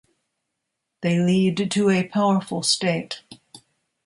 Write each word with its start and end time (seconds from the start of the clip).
They 1.01 1.19
lead 1.19 1.69
to 1.69 1.89
a 1.91 2.07
powerful 2.07 2.63
state. 2.63 3.21